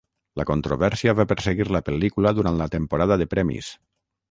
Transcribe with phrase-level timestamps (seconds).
[0.39, 3.73] La controvèrsia va perseguir la pel·lícula durant la temporada de premis.